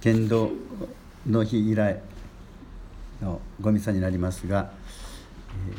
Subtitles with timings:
[0.00, 0.50] 剣道
[1.28, 2.00] の日以来
[3.20, 4.70] のごミサになりますが、
[5.70, 5.72] え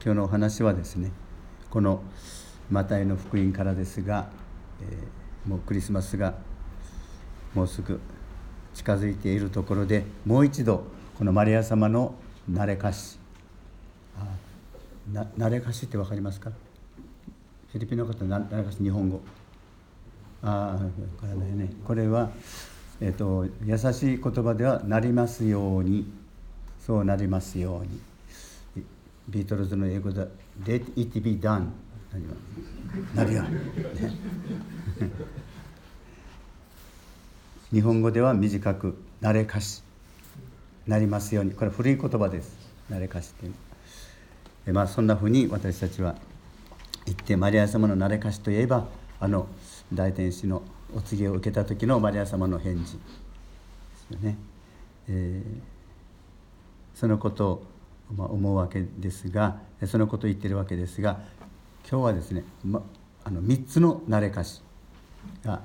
[0.00, 1.12] ー、今日のお話はですね
[1.70, 2.02] この
[2.70, 4.28] マタイの福音からですが、
[4.82, 6.34] えー、もうクリスマスが
[7.54, 8.00] もうすぐ
[8.74, 10.84] 近づいているところでもう一度
[11.16, 12.16] このマリア様の
[12.50, 13.18] 慣れ歌詞
[15.12, 16.50] 慣れ歌詞って分かりますか？
[16.50, 19.20] フィリピンの方慣れ歌詞日本語。
[20.46, 20.78] ああ
[21.20, 21.72] これね。
[21.84, 22.30] これは、
[23.00, 26.08] えーと、優しい言葉では「なりますように」
[26.86, 28.00] そうなりますように。
[29.28, 30.28] ビートルズの英語で
[30.62, 31.66] 「Let it be done」
[33.12, 33.48] なるよ、ね、
[37.72, 39.82] 日本語では短く「慣れ歌詞」
[40.86, 41.50] なりますように。
[41.50, 42.56] これ古い言葉です。
[42.88, 43.52] 慣れ歌詞っていう
[44.68, 44.74] の。
[44.74, 46.14] まあそんなふうに私たちは
[47.04, 48.86] 言ってマリア様の慣れ歌詞といえば
[49.18, 49.48] あの
[49.92, 50.62] 大天使の
[50.94, 52.98] お告げを受けた時のマリア様の返事で
[54.08, 54.36] すよね、
[55.08, 57.66] えー、そのことを
[58.14, 61.18] ま思うわけですがそのことを言ってるわけですが
[61.88, 62.82] 今日はですね、ま、
[63.24, 64.62] あの3つの慣れ歌詞
[65.44, 65.60] が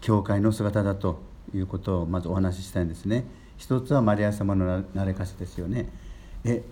[0.00, 1.20] 教会の姿だと
[1.54, 3.24] いうことをまずお話ししたいんですね。
[3.58, 5.88] 一つはマリア様の慣れ歌詞ですよね。
[6.44, 6.62] え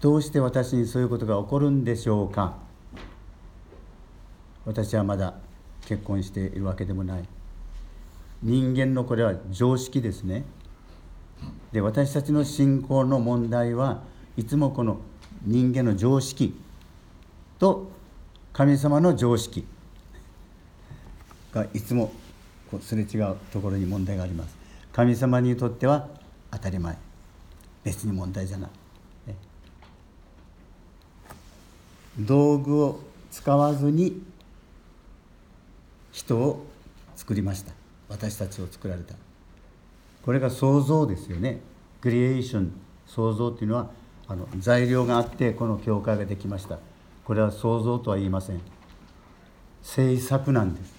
[0.00, 2.56] どうして私にそういうことが起こるんでしょうか？
[4.64, 5.34] 私はまだ
[5.86, 7.24] 結婚しているわけでもない。
[8.42, 10.44] 人間のこれは常識ですね。
[11.72, 14.02] で私たちの信仰の問題は
[14.36, 15.00] いつもこの
[15.42, 16.58] 人間の常識
[17.58, 17.90] と
[18.52, 19.66] 神様の常識
[21.52, 22.12] がいつも
[22.70, 24.56] こうすれ違うところに問題があります。
[24.92, 26.08] 神様にとっては
[26.50, 26.96] 当たり前。
[27.82, 28.70] 別に問題じゃない、
[32.18, 34.22] 道具を使わずに
[36.20, 36.66] 人を
[37.16, 37.72] 作りました。
[38.08, 39.14] 私たちを作られた。
[40.22, 41.60] これが創造ですよね。
[42.02, 42.72] クリエーション
[43.06, 43.90] 創造っていうのは
[44.28, 46.78] あの材料があってこの教会ができました。
[47.24, 48.60] これは創造とは言いません。
[49.82, 50.92] 制作なんです。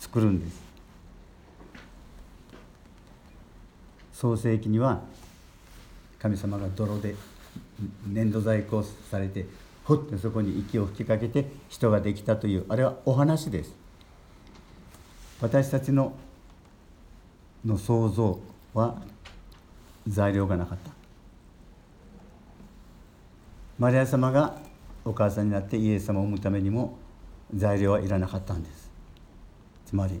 [0.00, 0.60] 作るんです。
[4.12, 5.00] 創世記には
[6.18, 7.16] 神様が泥で
[8.06, 9.46] 粘土細工をされて
[9.84, 13.81] ほってそこに息を吹きかけて人ができたというあれはお話です。
[15.42, 16.12] 私たちの
[17.64, 18.38] の想像
[18.74, 19.02] は
[20.06, 20.90] 材料がなかった。
[23.76, 24.56] マリア様が
[25.04, 26.96] お母さんになってイエス様を産むためにも
[27.52, 28.92] 材料はいらなかったんです。
[29.84, 30.20] つまり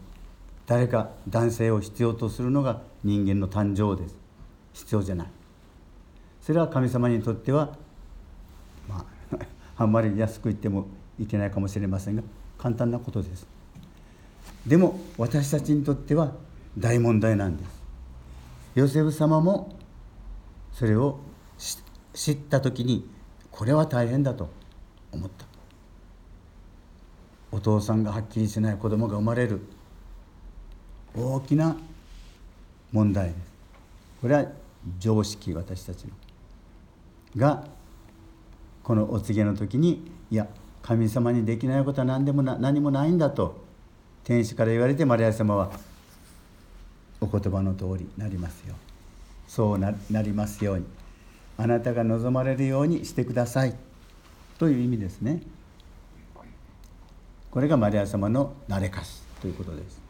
[0.66, 4.16] 誰か男性を必要とするのが人間の誕生です。
[4.72, 5.28] 必要じゃない。
[6.40, 7.76] それは神様にとっては
[8.88, 9.38] まあ
[9.78, 10.86] あんまり安く言っても
[11.20, 12.24] いけないかもしれませんが
[12.58, 13.51] 簡単なことです。
[14.66, 16.32] でも私たちにとっては
[16.78, 17.82] 大問題なんです。
[18.74, 19.76] ヨセフ様も
[20.72, 21.18] それを
[22.14, 23.08] 知った時に
[23.50, 24.48] これは大変だと
[25.10, 25.44] 思った。
[27.50, 29.60] お父さんがはっきりしない子供が生まれる。
[31.14, 31.76] 大きな
[32.92, 33.36] 問題です。
[34.22, 34.46] これは
[34.98, 36.10] 常識私たちの。
[37.36, 37.66] が
[38.82, 40.46] このお告げの時にいや
[40.82, 43.61] 神様にできないことは何でもな何もないんだと
[44.24, 45.72] 天使から言われてマリア様は
[47.20, 48.74] お言葉の通りなりますよ
[49.48, 50.86] そうなりますように。
[51.58, 53.74] あなたが望まれるようにしてください。
[54.58, 55.42] という意味ですね。
[57.50, 60.00] これがマリア様の慣れかしということです。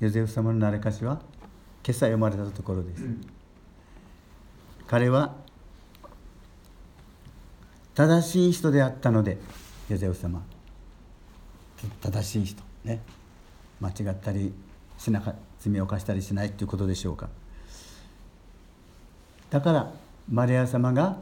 [0.00, 1.14] ヨゼフ様の慣れかしは
[1.84, 3.02] 今朝読まれたところです、
[4.86, 5.34] 彼は
[7.94, 9.38] 正しい人であったので
[9.88, 10.44] ヨゼフ様。
[12.00, 13.00] 正しい人ね
[13.80, 14.52] 間違ったり
[14.98, 17.28] しなか罪を犯したりしないということでしょうか。
[19.50, 19.92] だから
[20.30, 21.18] マリア様が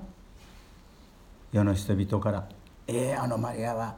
[1.53, 2.49] 世の人々から
[2.87, 3.97] 「ええー、あのマリアは」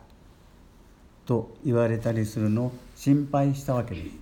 [1.25, 4.17] と言われたりするのを心配したわけです。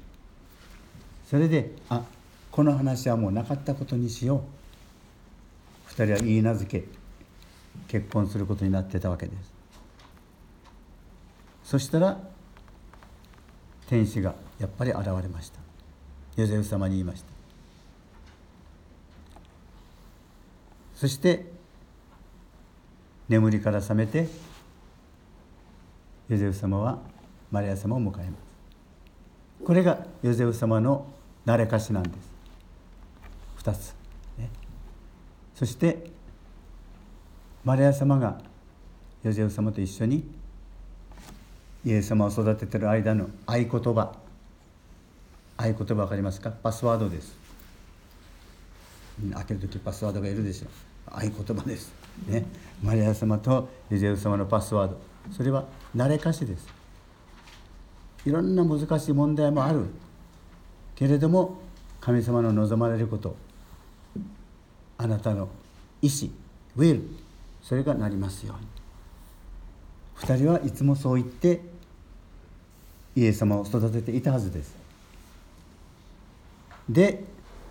[1.30, 2.02] それであ
[2.50, 4.44] この話はもうなかったことにしよ
[5.88, 5.90] う。
[5.92, 6.86] 2人は言い名付け
[7.88, 9.52] 結婚することになってたわけです。
[11.64, 12.20] そしたら
[13.92, 15.60] 天使がやっぱり現れました。
[16.36, 17.26] ヨゼフ様に言いました。
[20.94, 21.44] そして
[23.28, 24.28] 眠りから覚めて
[26.30, 27.00] ヨゼフ様は
[27.50, 28.40] マリア様を迎えます。
[29.62, 31.06] これがヨゼフ様の
[31.44, 32.32] 慣れかしなんです。
[33.58, 33.94] 2つ、
[34.38, 34.48] ね、
[35.54, 36.10] そして
[37.62, 38.40] マリア様が
[39.22, 40.24] ヨゼフ様と一緒に
[41.84, 44.14] イエス様を育ててる間の合言葉。
[45.56, 46.50] 合言葉分かりますか？
[46.50, 47.36] パスワードです。
[49.32, 50.66] 開ける時パスワードがいるでしょ。
[50.66, 50.70] う
[51.10, 51.92] 合言葉です。
[52.28, 52.44] ね。
[52.82, 54.98] マリア様とエゼウ様のパスワード。
[55.36, 55.64] それは
[55.94, 56.68] 慣れかしです。
[58.24, 59.86] いろんな難しい問題もある。
[60.94, 61.60] けれども
[62.00, 63.34] 神様の望まれること。
[64.98, 65.48] あなたの
[66.00, 66.30] 意志。
[66.76, 67.02] ウィル
[67.60, 68.66] それがなりますように。
[70.16, 71.71] 2人はいつもそう言って
[73.14, 74.74] イエス様を育てていたはずです。
[76.88, 77.24] で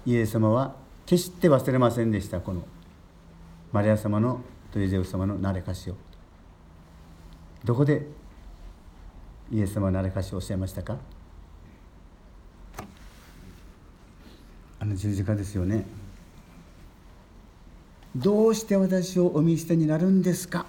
[0.05, 2.41] イエス様は決して忘れませんでした。
[2.41, 2.63] この
[3.71, 4.41] マリア様の
[4.71, 5.95] とイゼウス様の慣れかしを。
[7.63, 8.07] どこで
[9.51, 10.97] イエス様は慣れかしをおっしゃいましたか？
[14.79, 15.85] あの十字架ですよね。
[18.15, 20.65] どうして私をお見捨てになるんですか？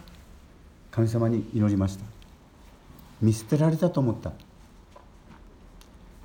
[0.91, 2.05] 神様に祈りました。
[3.21, 4.33] 見捨てられたと思った。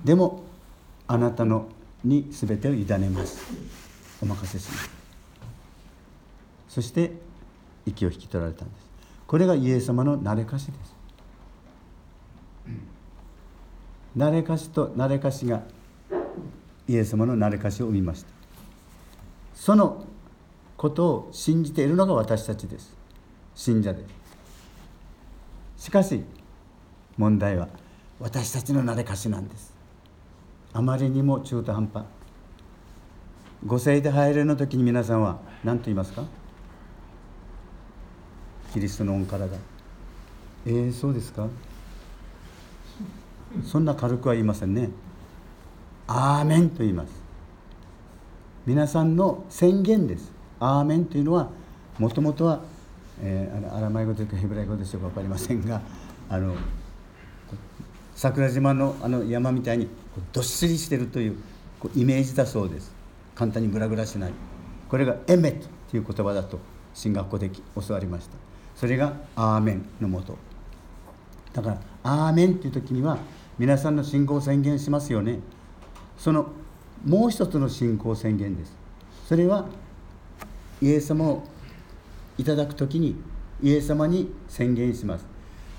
[0.08, 0.42] でも
[1.06, 1.68] あなたの
[2.02, 3.40] に全てを委ねます。
[4.22, 4.90] お任せします。
[6.70, 7.12] そして
[7.86, 8.88] 息を引き取られたんです。
[9.28, 10.96] これがイエス様の慣れかしです。
[14.16, 15.64] 慣れかしと慣れかしが
[16.88, 18.30] イエス様の慣れかしを生みました。
[19.56, 20.06] その
[20.78, 22.96] ことを信じているのが私たちです。
[23.56, 24.06] 信者で。
[25.76, 26.24] すしかし
[27.18, 27.68] 問題は
[28.22, 29.76] 私たちの慣れかしなんです。
[30.74, 32.04] あまりにも中途半端。
[33.66, 36.24] ご聖で入れの時に皆さんは何と言いますか？
[38.74, 39.58] キリストの恩からだ。
[40.66, 41.48] えー、そうですか？
[43.64, 44.90] そんな軽くは言いませんね。
[46.06, 47.10] アーメンと言います。
[48.66, 50.32] 皆さんの宣言です。
[50.60, 51.50] アーメンというのは
[51.98, 52.62] もともとは、
[53.22, 55.82] えー、アラマイ語というかヘブライ語でしょうか分かりませんが
[56.30, 56.56] あの
[58.14, 59.88] 桜島のあの山みたいに
[60.34, 61.38] どっしりしてるという
[61.96, 62.94] イメージだそうです。
[63.36, 64.32] 簡単にグラグラしない。
[64.90, 66.60] これがエメットという言葉だと
[66.94, 68.36] 進学校で教わりました。
[68.76, 70.38] それがアーメンのもと
[71.54, 73.18] だからアーメンという時には
[73.58, 75.40] 皆さんの信仰を宣言しますよね。
[76.18, 76.52] その
[77.04, 78.76] もう一つの信仰宣言です。
[79.28, 79.66] それは
[80.82, 81.44] イエス様を
[82.38, 83.16] いただく時に
[83.64, 85.26] イエス様に宣言します。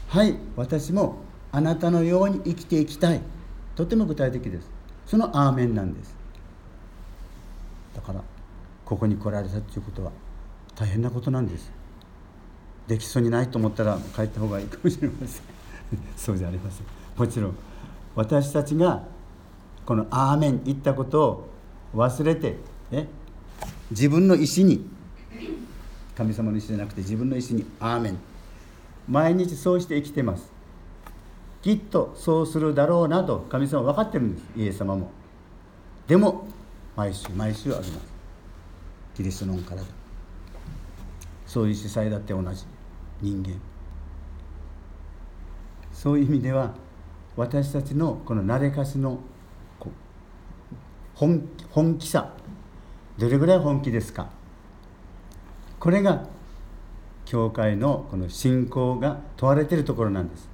[0.09, 1.19] はい私も
[1.53, 3.21] あなたのように生きていきたい。
[3.79, 4.69] とても具体的です。
[5.07, 6.13] そのアーメンなんです。
[7.95, 8.21] だから
[8.85, 10.11] ここに来られたということは
[10.75, 11.71] 大変なことなんです。
[12.89, 15.43] できそうにないと思ったら帰った方がいいかもしれません。
[16.19, 16.87] そうじゃありません。
[17.17, 17.55] もちろん
[18.17, 19.05] 私たちが
[19.87, 21.49] この「アーメン」言ったことを
[21.95, 22.57] 忘れて、
[22.91, 23.07] ね、
[23.93, 24.91] 自分の意思に
[26.17, 28.19] 神様の意思じゃなくて自分の意思に「アーメン」
[29.09, 30.58] 毎日そうして生きてます。
[31.63, 34.45] きっとそうするだろうなと神様は分かってるんです。
[34.57, 35.11] イエス様も。
[36.07, 36.47] でも
[36.97, 38.13] 毎週毎週あります。
[39.15, 39.87] キリストの恩からだ。
[41.47, 42.65] そういう司祭だって同じ。
[43.21, 43.55] 人間。
[45.93, 46.75] そういう意味では
[47.37, 49.19] 私たちのこの慣れかしの
[51.15, 52.33] 本本気さ。
[53.19, 54.29] どれぐらい本気ですか。
[55.81, 56.27] これが
[57.25, 60.49] 教会のこの信仰が問われているところなんです。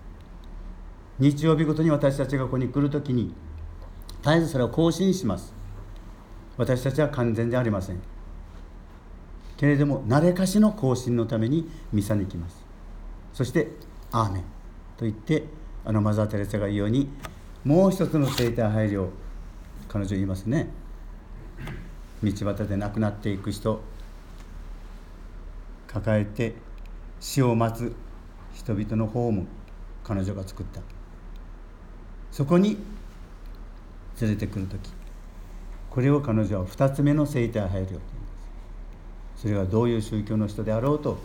[1.18, 3.32] 日曜日ごとに私たちがここに来る時に
[4.22, 5.52] 絶えずそれを更新します。
[6.56, 8.00] 私たちは完全でありません。
[9.56, 12.64] けれども慣れかしの更新のためにミサに来ます。
[13.32, 13.72] そして
[14.10, 14.42] 「アーメン」
[14.96, 15.44] と言って
[15.84, 17.08] あのマザー・テレサが言うように
[17.64, 19.08] もう一つの生体配慮
[19.88, 20.68] 彼女言いますね。
[22.22, 23.80] 道端で亡くなっていく人
[25.86, 26.54] 抱えて
[27.20, 27.94] 死を待つ
[28.54, 29.46] 人々のホーム
[30.02, 30.93] 彼女が作った。
[32.34, 32.76] そこに
[34.20, 34.90] 連れてくる時
[35.88, 38.00] これを彼女は2つ目の生体配慮と言いま
[39.36, 39.42] す。
[39.42, 41.18] それはどういう宗教の人であろうと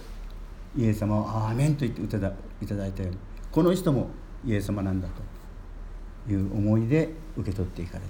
[0.78, 3.18] イエス様を「アーメン」と言っていただいたように
[3.52, 4.12] この人も
[4.46, 5.08] イエス様なんだ
[6.28, 8.04] という思いで受け取っていかれ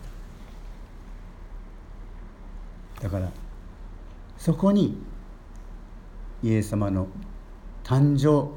[2.98, 3.03] た。
[3.03, 3.32] だから
[4.38, 4.98] そこに
[6.44, 7.08] イエス様の
[7.86, 8.51] 誕生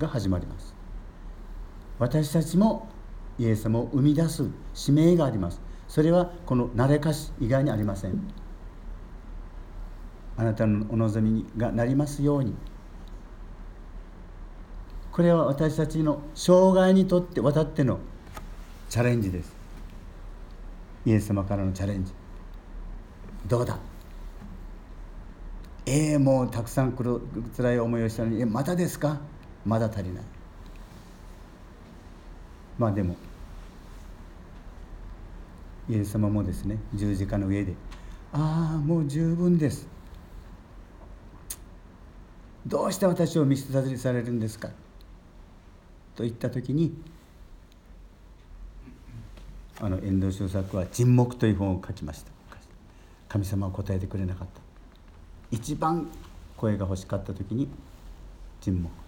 [0.00, 0.72] が始まります。
[1.98, 2.91] 私たちも
[3.38, 5.60] イエス様を生み出す使命があります。
[5.88, 8.20] それはこの慣れかし以外にありません。
[10.36, 12.54] あなたのお望みがなりますように。
[15.10, 17.98] これは私たちの生涯にとって渡っての
[18.88, 19.52] チャレンジです。
[21.04, 22.12] イエス様からのチャレンジ。
[23.46, 23.78] どうだ？
[25.84, 29.20] ええー、もうたくさん辛い思いをしたのにえまたですか？
[29.66, 30.24] まだ足りない。
[32.82, 33.14] まあでも
[35.88, 37.74] イエス様もですね十字架の上で
[38.34, 39.86] 「ああもう十分です」
[42.66, 44.70] 「どうして私を見捨てされるんですか?」
[46.16, 46.92] と言った時に
[49.80, 52.32] あの遠藤周作は「沈黙」という本を書きました。
[53.28, 54.60] 神様は答えてくれなかった。
[55.52, 56.08] 一番
[56.56, 57.68] 声が欲しかった時に
[58.60, 59.01] 沈黙。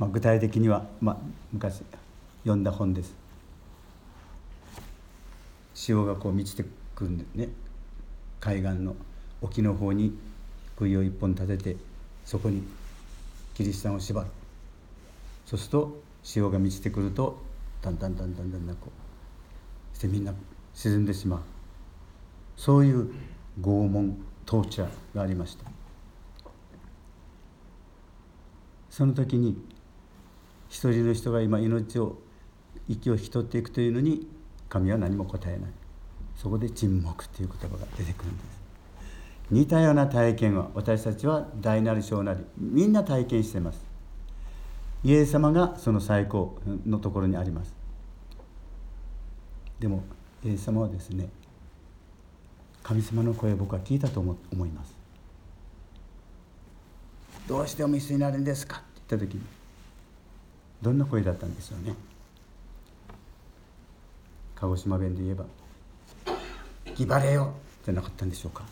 [0.00, 1.16] まあ、具体的には、まあ、
[1.52, 1.82] 昔
[2.42, 3.14] 読んだ本です。
[5.74, 6.64] 潮がこう満ちて
[6.94, 7.48] くるんでね
[8.40, 8.96] 海岸の
[9.42, 10.18] 沖の方に
[10.76, 11.76] 杭を一本立てて
[12.24, 12.62] そこに
[13.54, 14.26] キリシタンを縛る
[15.46, 17.38] そうすると潮が満ちてくると
[17.82, 18.90] だんだんだんだんだんだんこ
[19.94, 20.32] うしてみんな
[20.74, 21.40] 沈んでしまう。
[22.56, 23.12] そういう
[23.60, 24.16] 拷問
[24.46, 25.64] トーチャーがありました。
[28.88, 29.56] その時に
[30.70, 32.16] 一人の人が今命を
[32.88, 34.26] 息を引き取っていくというのに
[34.68, 35.70] 神は何も答えない。
[36.36, 38.60] そこで沈黙という言葉が出てくるんです。
[39.50, 43.84] 似たような体験は私たちは大なり小なりみんな体験してます。
[45.02, 47.74] イエス様がその最高のところにあります。
[49.80, 50.04] でも
[50.44, 51.28] イエス様はですね
[52.82, 54.36] 神様の声を僕は聞いたと思
[54.66, 54.94] います。
[57.48, 58.76] どうしてお見せになるんですか？
[58.76, 59.42] って言った時に
[60.82, 61.94] どんな声だったんでしょうね？
[64.56, 65.44] 鹿児島弁で言えば
[66.94, 68.62] 「ギバレよ!」じゃなかったんでしょうか？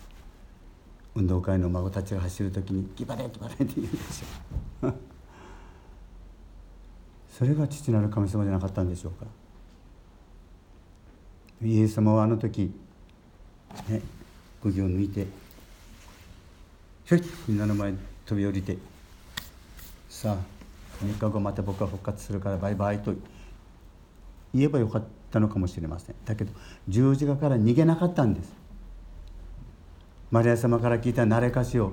[1.14, 4.94] 運動会の孫たちが走る時に「ギバレギバレ」って言うんでしょう
[7.38, 9.26] それが父なる神様じゃなかったんでしょうか？
[11.62, 12.72] イエス様はあの時
[13.88, 14.00] ね
[14.62, 15.26] 釘を抜いて
[17.04, 18.76] ひょいみんなの前に飛び降りて
[20.08, 20.57] さあ
[21.02, 23.14] 3日後また僕は復活するからバイバイと
[24.54, 26.16] 言えばよかったのかもしれません。
[26.24, 26.52] だけど
[26.88, 28.52] 十字架から逃げなかったんです。
[30.30, 31.92] マリア様から聞いた慣れかしを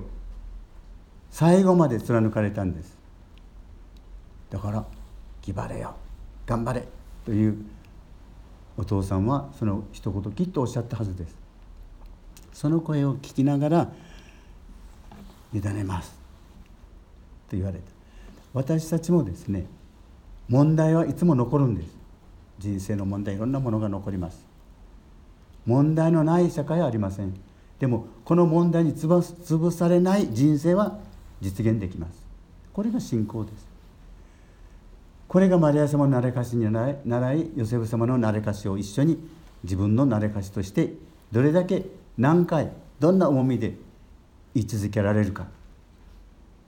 [1.30, 2.96] 最後まで貫かれたんです。
[4.50, 4.84] だから
[5.42, 5.94] 「気張れよ。
[6.46, 6.86] 頑張れ」
[7.24, 7.56] という
[8.76, 11.36] お父さんはその一言きっとおっしゃったはずです。
[12.52, 13.92] その声を聞きながら
[15.52, 16.10] 「委ねます」
[17.48, 17.95] と言われた。
[18.56, 19.66] 私たちもですね
[20.48, 21.88] 問題はいつも残るんです。
[22.58, 24.46] 人生の問題いろんなものが残ります。
[25.66, 27.34] 問題のない社会はありません。
[27.78, 30.98] でもこの問題に潰されない人生は
[31.42, 32.24] 実現できます。
[32.72, 33.68] これが信仰です。
[35.28, 39.18] これがマリア様の慣れかしに習いヨセフ様の慣れかしを一緒に
[39.64, 40.94] 自分の慣れかしとして
[41.30, 41.84] どれだけ
[42.16, 43.74] 何回どんな重みで
[44.54, 45.46] 言い続けられるか。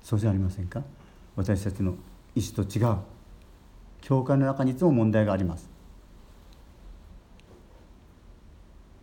[0.03, 0.83] そうじゃありませんか？
[1.39, 1.95] 私たちの
[2.35, 2.97] 意思と違う
[4.01, 5.71] 教会の中にいつも問題があります。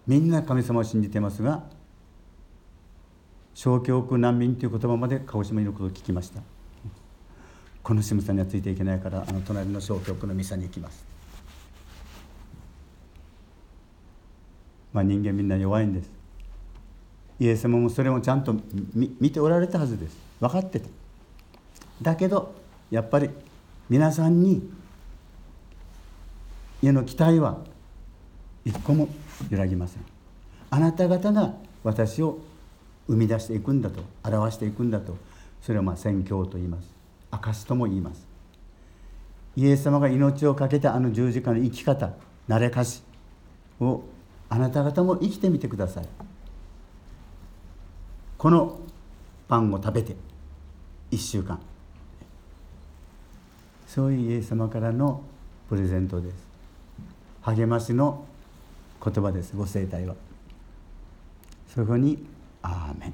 [0.05, 1.63] みんな神様を信じてますが
[3.53, 6.41] 小教区難民という言葉まで鹿児島にいることを聞きました。
[7.81, 11.05] この渋さにはついていけないからあの隣の小教区のミサに行きます。
[14.91, 16.11] まあ人間みんな弱いんです。
[17.39, 18.53] イエス様もそれもちゃんと
[18.93, 20.17] 見ておられたはずです。
[20.41, 20.89] 分かってた。
[22.01, 22.53] だけど
[22.91, 23.29] やっぱり
[23.89, 24.69] 皆さんに
[26.81, 27.59] 家の期待は
[28.63, 29.07] 一個も
[29.49, 30.05] 揺らぎません。
[30.69, 32.39] あなた方が私を
[33.07, 35.15] 生み出していくんだと表していくんだと
[35.61, 36.89] それはまあ宣教と言います。
[37.31, 38.27] 証とも言います。
[39.55, 42.13] イエス様が命を懸けたあの十字架の生き方
[42.49, 43.03] 慣れかし
[43.79, 44.03] を
[44.49, 46.07] あなた方も生きてみてください。
[48.37, 48.79] この
[49.47, 50.15] パンを食べて
[51.11, 51.59] 1週間。
[53.95, 55.23] そういうイエス様からの
[55.69, 56.35] プレゼントです。
[57.43, 58.25] 励ましの
[59.01, 59.55] 言葉です。
[59.55, 60.15] ご生体は。
[61.73, 62.25] そこに
[62.61, 63.13] アーメン。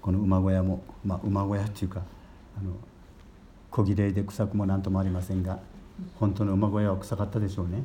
[0.00, 2.00] この馬小屋も、まあ、馬小屋っていうか
[2.58, 2.70] あの
[3.70, 5.58] 小綺麗で臭くも何ともありませんが
[6.18, 7.82] 本当の馬小屋は臭かったでしょうね。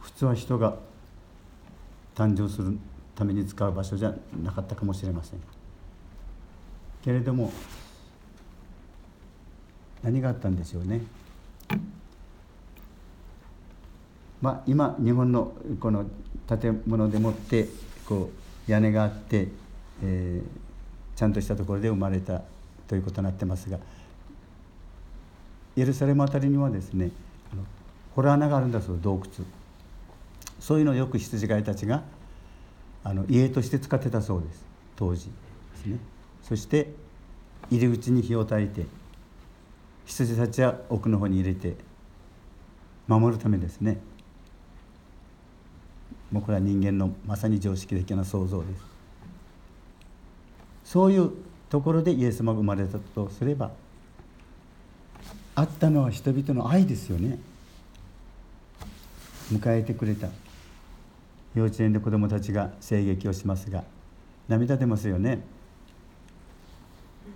[0.00, 0.76] 普通は人が
[2.14, 2.78] 誕生する
[3.16, 5.61] ために使う場所じゃなかったかもしれません。
[7.02, 7.52] けれども
[10.02, 11.02] 何があったんでしょうね。
[14.40, 16.04] まあ、今日本のこの
[16.48, 17.68] 建物でもって
[18.06, 18.30] こ
[18.66, 19.48] う屋根があって、
[20.02, 20.42] え、
[21.14, 22.42] ちゃんとしたところで生まれた
[22.88, 23.78] ということになってますが
[25.76, 27.12] エルサレム辺りにはですね
[28.16, 29.46] 洞穴があるんだそう洞窟。
[30.58, 32.02] そういうのをよく羊飼いたちが
[33.04, 34.64] あの家として使ってたそうです。
[34.96, 35.30] 当時で
[35.76, 35.98] すね。
[36.42, 36.92] そして
[37.70, 38.86] 入り口に火を焚いて
[40.04, 41.76] 羊たちは奥の方に入れて
[43.06, 43.98] 守るためですね。
[46.30, 48.82] もうこれは人間のまさに常識的な想像です。
[50.84, 51.30] そういう
[51.70, 53.70] ところでイエス様が生まれたとすれば
[55.54, 57.38] あったのは人々の愛ですよね。
[59.52, 60.28] 迎えてくれた。
[61.54, 63.84] 幼稚園で子どもたちが声劇をしますが
[64.48, 65.40] 涙出ますよね。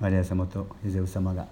[0.00, 1.46] マリア様とヨゼフ様が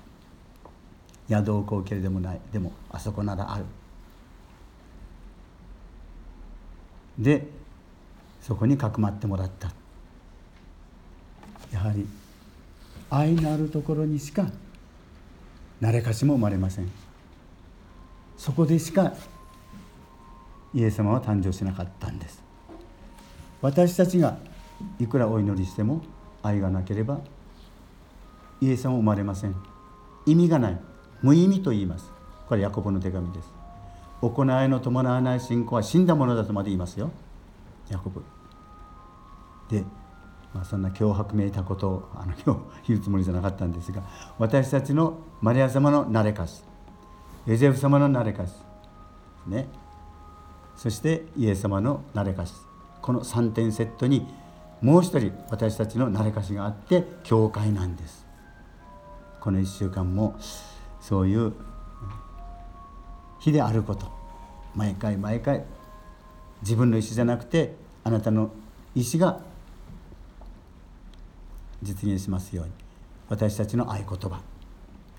[1.29, 2.41] 宿をこうけれでもない。
[2.53, 3.65] でもあそこならある。
[7.19, 7.47] で
[8.43, 9.73] そこにかくまってもらった。
[11.73, 12.07] やはり
[13.11, 14.47] 愛のあるところにしか
[15.81, 16.91] 誰かしも生まれません。
[18.37, 19.15] そこでしか
[20.75, 22.43] イエス様は誕生しなかったんです。
[23.63, 24.37] 私たちが
[25.01, 26.03] いくらお祈りしても
[26.43, 27.21] 愛がなければ
[28.65, 29.55] イエス様は生まれません。
[30.25, 30.81] 意味がない。
[31.23, 32.11] 無意味と言います。
[32.49, 33.53] これヤコブの手紙です。
[34.23, 37.11] 行いの伴わない信仰は死んだものだとまで言いますよ。
[37.91, 38.23] ヤコブ。
[39.69, 39.85] で、
[40.55, 44.03] まあ、そんな脅迫めいたことをあの今日言うつもりじゃなかったんですが
[44.39, 46.63] 私たちのマリア様の慣れかし。
[47.47, 48.53] エゼフ様の慣れかし。
[49.47, 49.69] ね。
[50.77, 52.55] そしてイエス様の慣れかし。
[53.03, 54.27] この3点セットに
[54.81, 58.25] もう一人私たちの慣れかしがあって教会なんです。
[59.45, 60.37] この1週間も
[61.03, 61.53] そういう
[63.41, 64.11] 日であること
[64.75, 65.65] 毎回毎回
[66.63, 67.75] 自分の意思じゃなくて
[68.05, 68.51] あなたの
[68.95, 69.41] 意思が
[71.83, 72.73] 実現しますように
[73.29, 74.41] 私たちの合言葉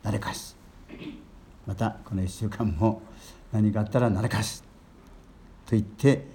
[0.01, 0.55] なれかし
[1.67, 3.03] またこの1週間も
[3.51, 4.61] 何かあったらなれかし
[5.67, 6.25] と言って、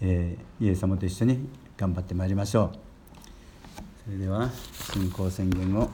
[0.00, 2.78] えー、イエス様と一緒に頑張ってまいりましょう。
[4.04, 4.48] それでは
[4.92, 5.90] 信仰宣言を。